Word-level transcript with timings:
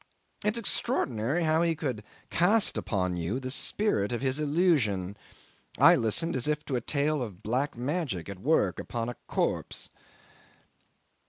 It's 0.43 0.57
extraordinary 0.57 1.43
how 1.43 1.61
he 1.61 1.75
could 1.75 2.03
cast 2.31 2.75
upon 2.75 3.17
you 3.17 3.39
the 3.39 3.51
spirit 3.51 4.11
of 4.11 4.21
his 4.23 4.39
illusion. 4.39 5.15
I 5.77 5.95
listened 5.95 6.35
as 6.35 6.47
if 6.47 6.65
to 6.65 6.75
a 6.75 6.81
tale 6.81 7.21
of 7.21 7.43
black 7.43 7.77
magic 7.77 8.27
at 8.27 8.39
work 8.39 8.79
upon 8.79 9.09
a 9.09 9.15
corpse. 9.27 9.91